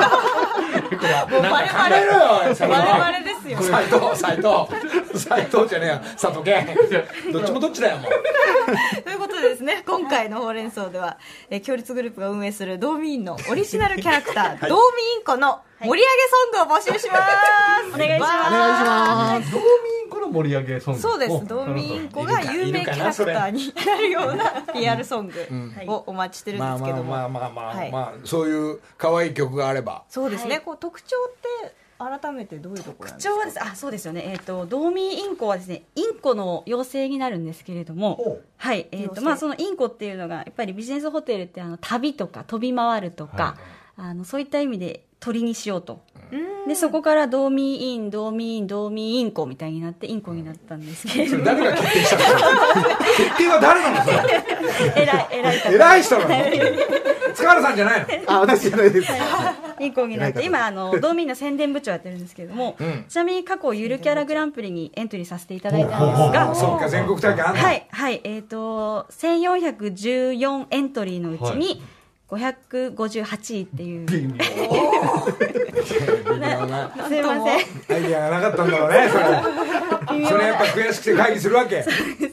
[0.99, 3.63] か考えろよ佐藤我々ですよ。
[3.63, 5.19] 斉藤斉藤。
[5.19, 6.67] 斉藤じゃねえよ佐藤健。
[7.33, 9.03] どっちもどっちだよもう。
[9.03, 11.19] ということでですね今回のほうれん草では、
[11.51, 16.05] えー、共立グループが運営するドーミーインのオリジナルキャラクター、ドーミーインコの盛り上げ
[16.57, 18.49] ソングを募集します、お願いします。
[18.49, 19.53] お願いします。
[19.53, 19.67] ドーミ
[20.07, 21.01] ンコの盛り上げソング。
[21.01, 21.33] そうです。
[21.33, 25.35] おドーミーインコが有名キャラクターになるような PR ソング
[25.93, 27.91] をお待ちしてるんまあですけども、まあまあまあまあ、はい。
[27.93, 30.05] まあそういう可愛い曲があれば。
[30.09, 31.33] そうですね、こう特徴っ
[31.65, 33.35] て改めてどういうところなんですか？
[33.35, 33.63] 特徴はです。
[33.63, 34.23] あそうですよね。
[34.27, 38.39] えっ、とドーミーインコはですねインコの妖精になるんですけれども。
[38.57, 38.87] はい。
[38.93, 39.15] えっ、妖精。
[39.17, 43.57] とまあそのインコっていうのがやっぱりビジネスホテルってあの旅とか飛び回るとか、
[43.97, 46.03] あのそういった意味で鳥にしようと。
[46.67, 51.39] でそこからドーミーインドーミーインコみたいになってインコになったんですけれど。
[51.39, 52.25] もそれ誰が決定したの？
[53.17, 54.05] 決定は誰なの？
[54.05, 55.03] それ。
[55.03, 55.71] 偉い偉い方。
[55.71, 56.35] 偉い人なの？
[57.35, 58.07] 塚原さんじゃないの？
[58.27, 59.13] あ私じゃないです。
[59.81, 63.05] インコになって今あのドーミーインの宣伝部長やってるんですけれども、ん。
[63.09, 67.63] ちなみに過去ゆるキャラグランプリにエントリーさせていただいたんですがそうか全国大会あんの。
[67.63, 71.83] はい、はい、えっ、と、1414エントリーのうちに、
[72.33, 74.07] 558位っていう。
[74.07, 74.37] 微妙
[76.67, 77.59] なすいません。
[77.59, 79.25] アイディアがなかったんだろうねそれ。
[80.27, 81.85] それやっぱ悔しくて会議するわけ。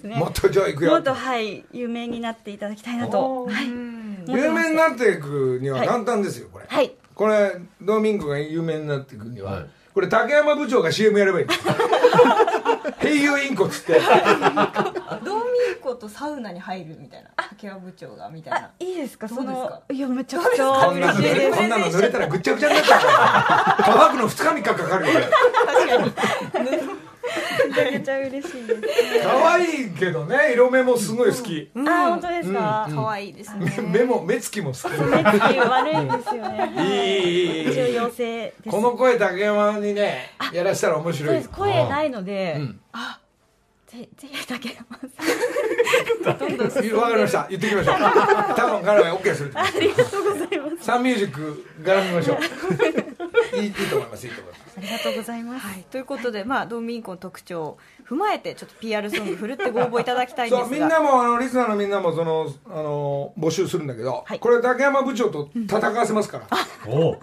[0.08, 3.46] もっと上行くよもっと、はい、有名になっていただきたいなと。
[3.46, 3.68] はい。
[3.68, 6.94] 有名になっていくには簡単ですよこれ、はい。
[7.14, 9.66] これドーミンコが有名になっていくには、はい。
[9.94, 11.48] これ竹山部長が CM やればいい
[13.00, 13.94] 平友インコっつって。
[13.94, 17.30] ドーミーコとサウナに入るみたいな。
[17.50, 20.66] 竹山部長がみたいないいですか、その、いや、めちゃくちゃ。
[20.66, 23.78] こんなの濡れたら ぐっちゃぐちゃになっちゃうから。
[23.86, 25.14] 乾くの2日3日かかるよ
[27.70, 28.82] めちゃくちゃ嬉しいです。
[29.24, 32.88] 可愛いけどね色目もすごい好き、あ、本当ですか？
[32.94, 36.74] 可愛いですね 目も目つきも好き目つき悪いんですよね。
[36.78, 38.70] いいいいいい一応妖精です。
[38.70, 41.50] この声竹山にねやらしたら面白いです。
[41.50, 43.20] 声ないので、んあ、
[43.88, 45.10] ぜぜひ竹山さん。
[46.30, 46.46] わか
[47.16, 47.96] りました言ってきましょう
[48.56, 50.86] 多分彼はと思いますありがとうございます。
[50.86, 52.38] サンミュージック絡みましょう
[53.56, 54.78] いいいいと思いますいいと思います。
[54.78, 55.68] ありがとうございます。
[55.68, 60.66] はい、ということで、まあ、ドーミンコの特徴を踏まえてちょっと PR ソング振るってご応募いただきたいんですが。
[60.66, 64.40] そうみんなもあのリスナーのみんなもそのあの募集するんだけど、はい。
[64.40, 66.48] これ竹山部長と戦わせますから、
[66.88, 67.20] おう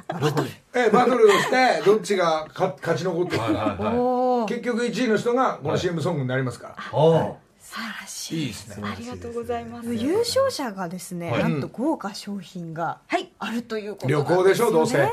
[0.74, 7.36] ええバトルをしてどっちがか勝ち残っていくか、結局1位の人がこの CM ソングになりますから、おう。
[7.66, 8.40] 素晴らしい。
[8.40, 8.88] いいですね。
[8.88, 9.94] ありがとうございます。
[9.94, 14.98] 優勝者がですね、はいなんと豪華商品がはい、あるということ旅行でしょどうせ。
[15.00, 15.10] はい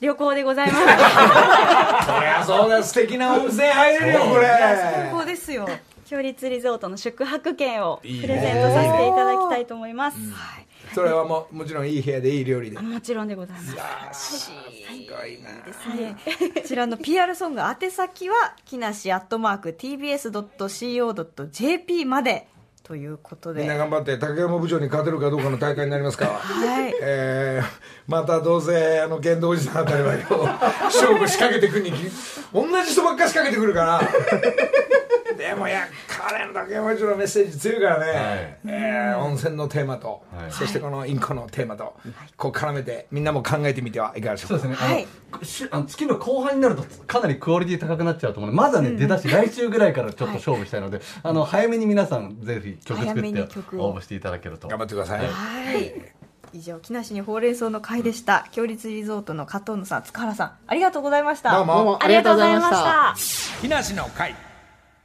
[0.00, 0.80] 旅行でございます。
[0.80, 4.46] そりゃそうだ素敵な温泉入れるよこれ。
[4.46, 5.66] 最高ですよ。
[6.04, 10.18] 強立リゾートの宿泊券をプいいねレゼントさせていただきたいと思います。
[10.94, 12.78] それはももちろんいい部屋でいい料理で。
[12.78, 13.64] もちろんでございま
[14.12, 14.38] す。
[14.38, 14.52] す
[15.10, 15.50] ごいな。
[15.64, 15.72] こ
[16.64, 22.46] ちらの PR ソング宛先は木梨アットマーク TBS.CO.JP まで
[22.86, 23.62] ということで。
[23.62, 26.26] みんな頑張って竹山部長に勝てるかどうかの大会になりますか。
[26.26, 26.94] らはい。
[27.02, 27.64] えー、
[28.06, 30.20] またどうせあの剣道おじさんあたりはよ
[30.84, 31.90] 勝負仕掛けてくるに
[32.54, 34.00] 同じ人ばっか仕掛けてくるから。
[35.36, 35.88] でもいや
[36.28, 38.58] 彼の竹山部長のメッセージ強いからね、はい。
[38.66, 40.52] えー温泉のテーマと、はい。
[40.52, 41.96] そしてこのインコのテーマと、
[42.36, 44.62] こう絡めてみんなも考えてみてはいかがでしょうか。
[44.62, 45.06] そうですね、はい。
[45.32, 48.50] あのしあの月の後半になるとかなりクオリティ高くなっちゃうと思う。
[48.50, 53.40] のでまずはね、出だし来週ぐらいからちょっと勝負したいので、あの早めに皆さんぜひ曲作早めって
[53.76, 54.68] 応募していただけると。
[54.68, 56.12] 頑張ってください、はい。
[56.52, 58.46] 以上木梨にほうれん草の会でした。
[58.52, 61.52] 強立リゾートの加藤野さん塚原さんありがとうございました。
[61.52, 61.74] どうも。
[61.74, 63.60] どうもありがとうございました。
[63.62, 64.34] 木梨の会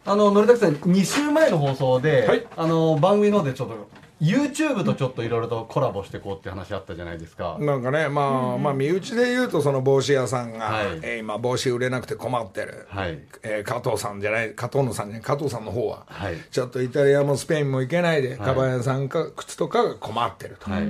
[0.05, 2.47] あののりたくさん2週前の放送で、はい。
[2.57, 3.87] あの番組の方でちょっと
[4.21, 10.85] YouTube とちょっといろいろとコラボしていこうって話あったじゃないですか、なんかねまあ、まあ身内で言うとその帽子屋さんが、はい。
[11.01, 13.19] えー今帽子売れなくて困ってる、はい。
[13.41, 16.35] えー加藤さんじゃない加藤野さんじゃない加藤さんの方は、はい。
[16.51, 20.83] ちょっとイタリアもスペインも行けないで、カバン屋さんか靴とかが困ってると、はい。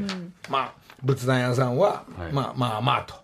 [0.50, 2.34] まあ仏壇屋さんは、はい。
[2.34, 3.16] まあまあまあと。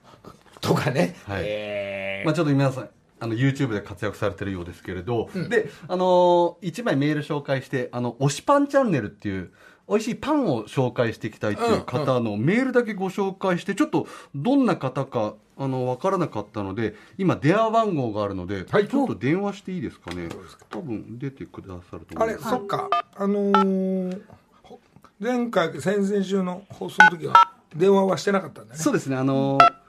[0.62, 1.43] とかね、はい。
[1.45, 2.26] えー。
[2.26, 9.51] まあ、ちょっと皆さんあの YouTube で活躍されてるようですけれど、であのー一枚メール紹介してあの推しパンチャンネルっていう
[9.89, 18.88] 美味しいパンを紹介していきたいっていう方のメールだけご紹介してちょっとどんな方かあの分からなかったので今電話番号があるので、はい。
[18.88, 20.30] ちょっと電話していいですかね。
[20.69, 22.56] 多分出てくださるとあれ、思います。
[22.58, 22.89] そっか。
[23.15, 24.21] あのー
[24.62, 24.80] ほ
[25.19, 28.80] 前回先々週の放送の時は電話はしてなかったんだね。
[28.80, 29.15] そうですね。
[29.15, 29.87] あのー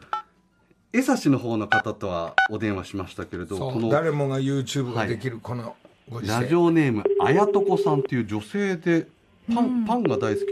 [0.93, 5.77] 江差の方の方とはお電話しましたけれどこの誰もが YouTube ができるこの
[6.09, 9.07] ご時ラジ世オネームあやとこさんっていう女性で
[9.55, 10.47] パン,、パンが大好き。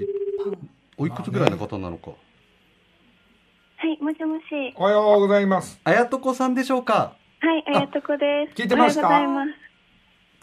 [0.99, 2.11] おいくつぐらいの方なのか。
[2.11, 2.17] は
[3.87, 4.43] い、もしもし。
[4.77, 5.79] おはようございます。
[5.85, 7.15] あやとこさんでしょうか。
[7.41, 7.81] はい、あ。
[7.81, 8.63] やとこです。
[8.63, 9.07] 聞いてますか？
[9.09, 9.53] おはようございま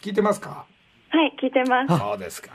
[0.00, 0.66] 聞いてますか？
[1.10, 1.16] す。
[1.16, 1.98] はい、聞いてます。
[1.98, 2.50] そうですか。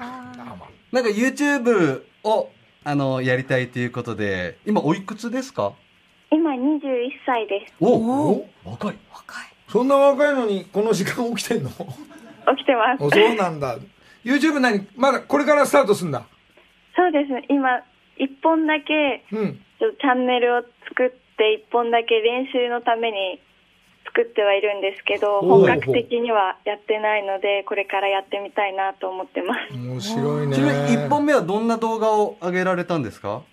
[0.94, 2.50] なんか YouTube を
[2.86, 5.74] あのやりたいということで今おいくつですか？
[6.32, 7.74] 今21歳です。
[7.80, 8.96] おお若い。
[9.68, 11.70] そんな若いのにこの時間起きてんの？
[12.58, 13.04] 起きてます。
[13.04, 13.78] おそうなんだ。
[14.24, 14.88] YouTube 何？
[14.98, 16.24] まだこれからスタートすんだ。
[16.96, 17.32] そうです。
[17.32, 17.82] ね、今、
[18.18, 19.60] 一本だけ、うん。
[19.80, 23.40] ちょっとチャンネルを作って、一本だけ練習のために
[24.06, 29.74] 作ってはいるんですけど、本格的にはやってないので、これからやってみたいなと思ってます。
[29.78, 30.56] 面白いね。
[30.56, 33.44] ちなみに1本目はどんな動画を上げられたんですか？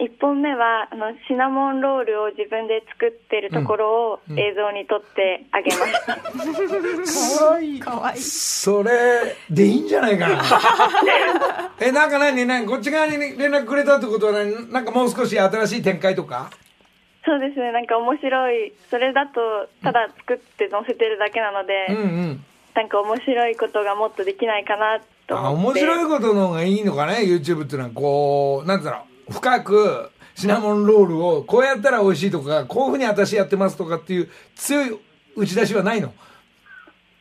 [0.00, 6.16] 一本目は、あの、シナモンロールを自分で作ってるところを映像に撮ってあげました。
[7.42, 7.80] かわいい。
[7.80, 10.40] かわいいそれでいいんじゃないかな。
[11.82, 12.46] えなんか何？
[12.46, 12.64] 何？
[12.66, 14.72] こっち側に連絡くれたってことは何？
[14.72, 16.50] なんかもう少し新しい展開とか？
[17.24, 22.44] そうですね、なんか面白い、それだとただ作って載せてるだけなので、うんうん。
[22.74, 25.84] なんか面白いことがもっとできないかなとあ思って。
[25.84, 34.98] 面白いことの方がいいのかね？YouTube っていうのはこうなんだろう深くシナモンロールをこうやったら美味しいとかこういうふうに私やってますとかっていう強い
[35.36, 36.12] 打ち出しはないの？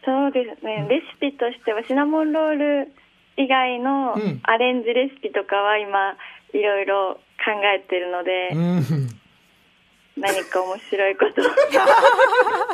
[0.05, 2.53] そうですね、レシピとしてはシナモンロー
[2.85, 2.93] ル
[3.35, 4.39] 以外のうん。
[4.43, 6.13] アレンジレシピとかは今
[6.53, 9.09] いろいろ考えてるので、うん。
[10.15, 11.41] 何か面白いこと。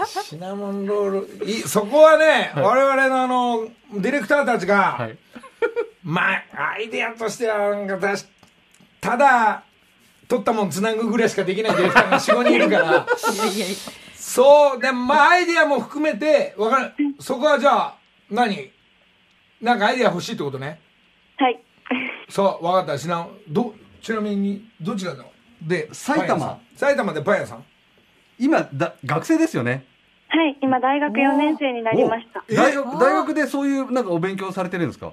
[0.24, 1.46] シナモンロール。
[1.50, 3.68] いそこはね、我々のあの
[4.00, 5.18] ディレクターたちが、はい。
[6.04, 8.26] まあアイデアとしてはなんかたし
[9.04, 9.64] ただ
[10.30, 12.84] 取ったもんつなぐぐらいしかできないディレクターが45人いるから。
[12.86, 13.76] いやいやいや
[14.16, 16.94] そうでもまあアイデアも含めてわかる。
[17.20, 17.98] そこはじゃあ
[18.32, 18.72] 何？
[19.62, 20.80] なんかアイデア欲しいってことね。
[21.38, 21.62] はい。
[22.30, 22.98] そう分かった。
[22.98, 25.26] しなどちなみにどちらの？
[25.62, 26.60] で埼玉。
[26.76, 27.64] 埼玉でパン屋さん？
[28.40, 29.86] 今だ学生ですよね。
[30.30, 32.44] はい、今大学4年生になりました。
[32.50, 35.12] え大学大学でそういうなんかお勉強されてるんですか？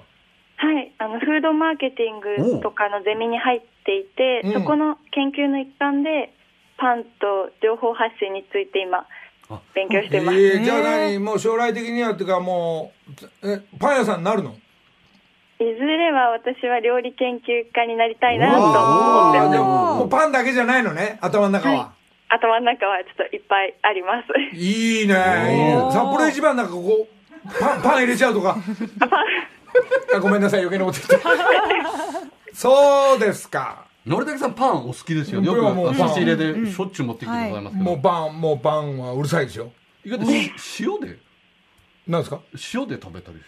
[0.61, 4.49] はい、あのフードマーケティングとかのゼミに入っていて、う。
[4.49, 4.53] ん。
[4.53, 6.31] そこの研究の一環で
[6.77, 9.07] パンと情報発信について今
[9.49, 10.37] あ勉強してます。
[10.37, 11.17] えー、じゃあ何？
[11.17, 12.91] もう将来的にはっていうかも
[13.41, 14.51] うえパン屋さんになるの？
[14.51, 19.51] いずれは私は料理研究家になりたいなと思ってます。
[19.51, 21.17] でももうパンだけじゃないのね？
[21.21, 21.93] 頭の中は、は
[22.29, 24.55] 頭の中はちょっといっぱいあります。
[24.55, 25.15] い、いね。
[25.91, 27.07] 札幌一番なんかここ
[27.59, 28.57] パンパン入れちゃうとか
[30.15, 31.27] あごめんなさい余計なこと言って。
[32.53, 33.85] そうですか。
[34.05, 35.47] のりたけさんパンお好きですよね。
[35.47, 39.71] よ僕はもう差し入れでしょっちゅう持ってきてくださいますけど、もうパンもうパンはうるさいですよ。
[40.03, 41.19] 意外とし塩で？
[42.07, 42.41] なんですか？
[42.73, 43.43] 塩で食べたりし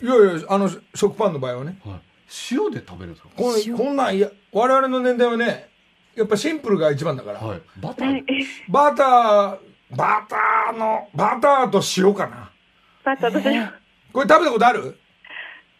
[0.00, 1.78] ていやいやあの食パンの場合はね。
[1.84, 3.28] ます、はい、塩で食べるんですか？
[3.36, 5.68] こんこんなんいや我々の年代はね
[6.16, 7.60] やっぱシンプルが一番だから、はい。
[7.78, 8.24] バター。
[8.68, 9.58] バター
[9.96, 12.50] バターのバターと塩かな。
[13.04, 13.42] また私、
[14.12, 14.98] これ食べたことある？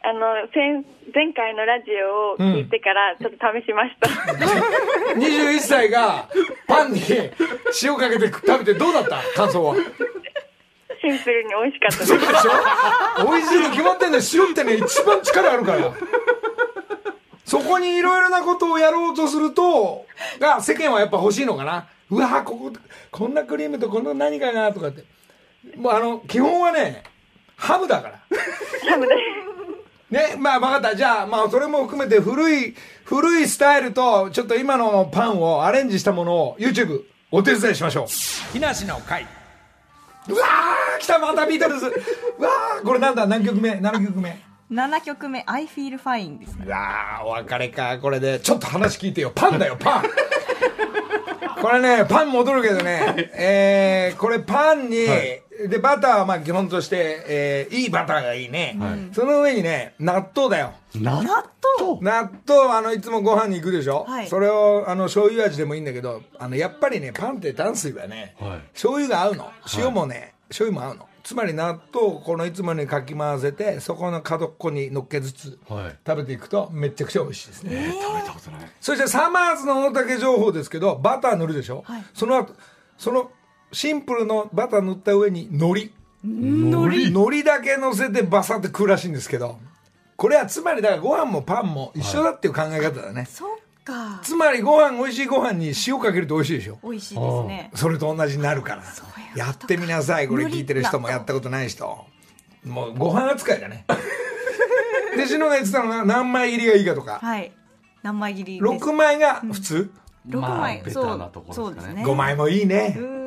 [0.00, 0.20] あの
[0.54, 4.08] 前前回のラジオを聞いてからちょっと試しました。
[5.18, 6.28] 21歳が
[6.66, 7.00] パンに
[7.82, 9.16] 塩かけて食べてどうだった？
[9.34, 9.74] 感想は。
[11.00, 12.18] シンプルに美味しかったそう。
[12.18, 13.30] でしょ？
[13.32, 15.92] 美味しいに決まってんだよ塩ってね一番力あるから。
[17.44, 20.04] そこにいろいろなことをやろうとすると
[20.38, 21.88] が世間はやっぱ欲しいのかな。
[22.10, 22.72] うわここ
[23.10, 25.02] こんなクリームとこの何かなとかって。
[25.76, 27.02] もうあの基本はね
[27.56, 28.20] ハムだから。
[28.90, 29.14] ハムで
[30.10, 30.96] ね、まあ分かった。
[30.96, 38.06] じゃあ、まあそれも含めて古い、古いスタイルと、ちょっと今のパンをアレンジしたものを YouTube お手伝いしましょう。
[38.52, 39.26] 木梨の会。
[40.28, 43.26] うわー来たまたビートルズうわーこれなんだ？
[43.26, 44.38] 何曲目 ?7 曲目
[44.70, 47.98] ？7曲目「I Feel Fine」ですねうわーお別れか。
[47.98, 49.32] これで、ちょっと話聞いてよ。
[49.34, 50.02] パンだよ、パン
[51.62, 55.06] これね、パン戻るけどね、えー、これパンに、
[55.66, 58.78] で、バターはまあ基本として、えー、いいバターがいいね。
[59.12, 60.74] その上にね、納豆だよ。
[60.94, 61.22] 納
[61.80, 62.00] 豆？
[62.00, 64.28] 納豆あのいつもご飯に行くでしょ、はい。
[64.28, 68.60] それをあの醤油味でもいいんだけどあのやっぱりねパンって炭水はね、はい。
[68.72, 69.50] 醤油が合うの。
[69.76, 71.08] 塩もね、醤油も合うの。
[71.24, 75.96] つまり納豆をこのいつもにかき回せてそこの角っこにのっけずつはい。
[76.06, 78.70] 食べていくとめちゃくちゃ美味しいですね、食べたことない。
[78.80, 82.54] そしてサマーズの大竹情報ですけどバター塗るでしょ、その後
[82.96, 83.30] その
[83.72, 85.90] シンプルのバター塗った上に海苔。
[86.24, 87.06] 海苔？
[87.06, 89.58] 海苔だけ乗せてバサッと食うらしいんですけど。
[90.16, 93.48] これはつまりだからご飯もパンも一緒だっていう考え方だね、そっ
[93.84, 94.20] か。
[94.24, 97.70] つまりご飯美味しいご飯に塩かけると美味しいでしょ美味しいですね。
[97.74, 98.82] それと同じになるから。
[99.36, 100.26] やってみなさい。
[100.26, 102.04] これ聞いてる人もやったことない人。
[102.64, 103.84] もうご飯扱いだね。
[105.16, 107.20] で篠が言ってたのが何枚切りがいいかとか。
[107.22, 107.52] はい。
[108.02, 108.84] 何枚切りです。
[108.84, 109.90] 6枚が普通、
[110.28, 112.04] 6まあ枚、ベタなところですかね。
[112.04, 112.96] 5枚もいいね。
[112.98, 113.17] うん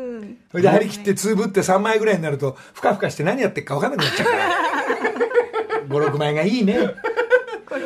[0.51, 4.49] それで張り切ってつぶって3枚ぐらいになるとふかふかして何やってるか分かんなくなっちゃうから。
[5.89, 6.77] 56枚がいいね。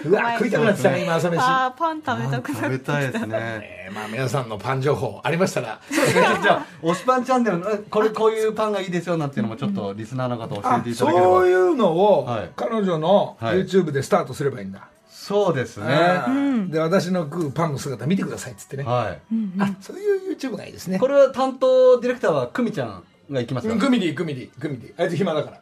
[0.06, 1.40] うわ食いたくなってたね今朝飯。
[1.42, 3.38] あーパン食べたくな食べるたいですね。
[3.38, 5.80] えーまあ皆さんのパン情報ありましたら。
[5.90, 11.30] じゃあ推しパンチャンネルこれこういうパンがいいですよなんていうのもちょっとリスナーの方教えあていただければ。
[11.32, 12.50] そういうのをはい。
[12.56, 14.82] 彼女のはい YouTube でスタートすればいいんだ、
[15.26, 15.86] そうですね。
[15.88, 19.20] あーで私の食うパンの姿見てくださいっつってね、はい。
[19.60, 21.00] あそういう YouTube がいいですね。
[21.00, 23.74] これは担当ディレクターは久美ちゃんが行きますか？
[23.74, 25.60] うんグミディグミディグミディあいつ暇だから。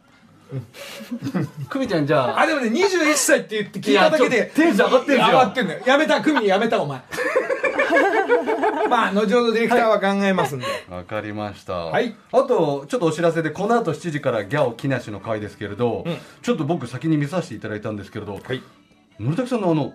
[1.70, 5.28] 久美ちゃんじゃああでもね21歳って言って聞いただけでテンション上がってんすよ。
[5.28, 5.82] 上がってんだよ。
[5.86, 7.02] やめたグミディやめたお前。
[8.90, 12.14] まあ後ほどディレクターは考えますんで、わかりました、はい。
[12.32, 16.06] あとちょっとお知らせでこの後7時からギャオ木梨の会ですけれど、
[16.42, 18.62] ちょっと僕先に見させていただいたんですけれど、はい
[19.24, 19.94] のりたけさんのあの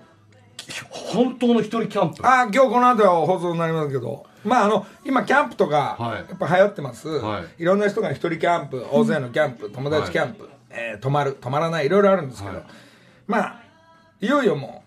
[0.57, 2.27] き本当の一人キャンプ。
[2.27, 4.27] あ今日この後は放送になりますけど。
[4.45, 6.17] まああの今キャンプとかはい。
[6.17, 7.63] やっぱ流行ってます、はい。
[7.63, 12.65] い、ろんな人が一人キャンプ大勢のキャンプ友達キャンプ、えー泊まる泊まらないいろいろあるんですけど、はい。
[13.27, 13.63] まあ
[14.21, 14.83] いよいよも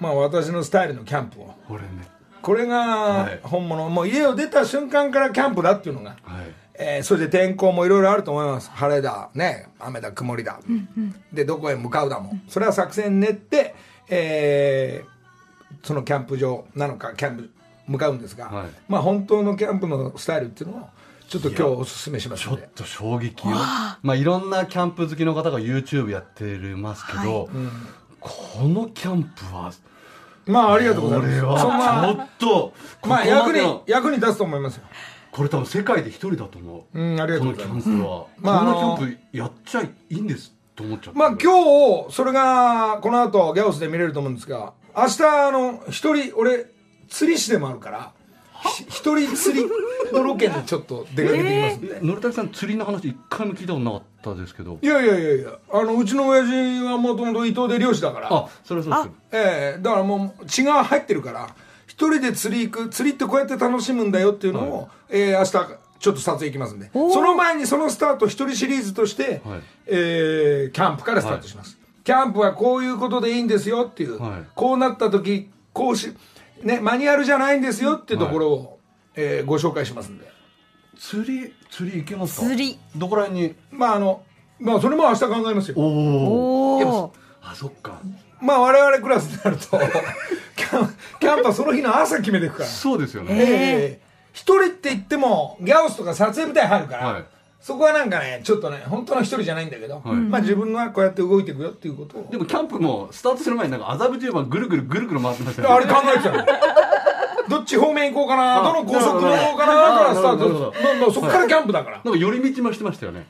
[0.00, 1.54] う、まあ、私のスタイルのキャンプを。
[1.68, 1.88] これね。
[2.40, 3.40] これがい。
[3.42, 8.70] 本物、もう家を出た瞬間からキャンプだっていうのが、はいえーそれで天候もいろいろあると思います。
[8.70, 10.58] 晴れだね雨だ曇りだ、
[11.32, 12.32] でどこへ向かうだも。
[12.32, 13.74] んそれは作戦練って、
[14.08, 15.20] えー
[15.82, 17.50] そのキャンプ場なのかキャンプ
[17.86, 18.68] 向かうんですが、はい。
[18.88, 20.88] まあ本当のキャンプのスタイルっていうのを
[21.28, 23.54] ちょっと今日おすすめしますちょっと衝撃よ。
[24.02, 26.44] まあいろんなキャンプ好きの方が YouTube やって
[26.76, 27.48] ますけど、
[28.18, 29.72] このキャンプは
[30.46, 31.40] まあありがとうございます。
[31.40, 32.74] これはそんなちょっと
[33.08, 34.82] まあここ役に役に立つと思いますよ
[35.32, 37.84] これ多分世界で一人だと思う、うんありがとうこのございます。
[37.84, 46.66] キャンプは、まあこんなキャンプやっちゃいいんですと思っちゃったまあ今日それがこの後ギャオスで見れると思うんですが明日あの一人俺
[47.08, 48.12] 釣り師でもあるから。
[48.62, 49.66] ひ一人釣り
[50.12, 54.78] のロケでちょっと出かけてきますんで、のりたけさん釣りの話一回も聞いたことなかったですけど。
[54.82, 58.28] いやいやいやいやあのうちの親父はもともと伊東で漁師だから。
[58.30, 61.54] あそれはそうですええだからもう血が入ってるから
[62.00, 65.50] 一人で釣り行く釣りってこうやって楽しむんだよっていうのを、えー明日
[65.98, 66.90] ちょっと撮影行きますんで。
[66.94, 69.60] その前にそのスタート一人シリーズとして、はい。
[69.86, 74.42] えーキャンプからスタートします、キャンプはこういうことでいいんですよっていう、はい。
[74.54, 76.16] こうなった時こうし
[76.62, 78.78] ねマニュアルじゃないんですよっていうところを、
[79.14, 80.24] えーご紹介しますんで。
[80.98, 82.46] 釣り釣り行けますか？
[82.46, 82.78] 釣り。
[82.96, 83.54] どこら辺に？
[83.70, 84.22] まああの
[84.58, 85.74] まあそれも明日考えますよ。
[85.76, 88.00] おおあそっか。
[88.40, 89.78] まあ我々クラスになると
[91.20, 92.68] キャンプはその日の朝決めていくから。
[92.68, 97.24] そうですよね、ええ一人って言ってもギャオスとか撮影舞台入るから、はい。
[97.60, 100.16] そこはなんかねちょっとね本当の一人じゃないんだけど、はい。
[100.16, 102.28] まあ自分はこうやって動いていくよっていうことを。
[102.30, 105.74] でもキャンプもスタートする前になんか麻布十番ぐるぐるぐるぐる回ってましたよね。
[105.74, 106.46] あれ考えてたの。
[107.48, 110.48] どっち方面行こうかなあどの高速乗ろうかなからスタート。
[110.48, 113.26] どんどんそこからキャンプだから、なんか寄り道もしてましたよね。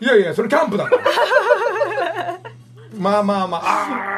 [0.00, 1.02] いやいやそれキャンプだから。
[2.98, 4.13] まあまあまああー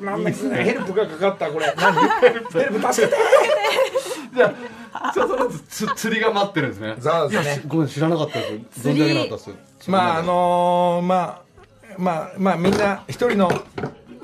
[0.00, 1.72] なんだっけヘルプがかかったこれ。
[1.76, 3.16] 何ヘルプ助けて。
[4.34, 4.54] じゃ
[4.92, 6.94] あそうそのつ釣りが待ってるんですね。
[7.00, 7.62] そうですね。
[7.66, 11.48] ごめん知らなかったです存じ上げなかったですまああのーまあ
[11.98, 13.50] まあまあみんな一人の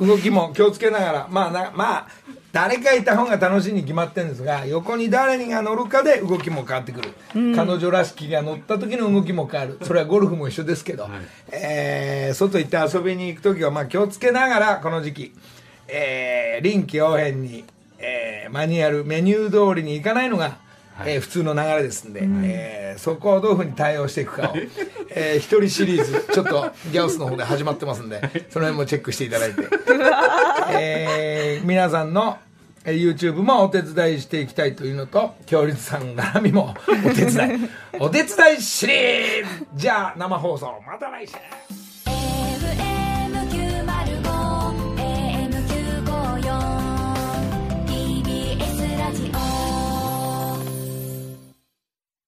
[0.00, 2.06] 動きも気をつけながらまあなまあ
[2.52, 9.78] 誰かいた方が楽しいに決まってるんですが横に誰が乗るかで動きも変わってくる、彼女らしきが乗った時の動きも変わる。
[9.82, 11.08] それはゴルフも一緒ですけど、
[11.50, 15.34] えー外行って遊びに行く時はまあ気をつけながらこの時期、
[15.96, 17.64] えー臨機応変に、
[17.98, 20.58] えーマニュアルメニュー通りに行かないのが
[21.04, 24.54] えー普通の流れですんで、えーそこをどういうふうに対応していくかを、
[25.10, 28.20] えー一人シリーズちょっとギャオスの方で始まってますんで
[28.50, 29.62] その辺もチェックしていただいて、
[30.70, 32.38] えー皆さんの
[32.84, 36.74] えー YouTube もお手伝いしていきたいというのと強烈さん絡みも
[37.06, 37.68] お手伝い。
[37.98, 38.96] お手伝いシリー
[39.58, 39.66] ズ。
[39.74, 41.34] じゃあ生放送また来週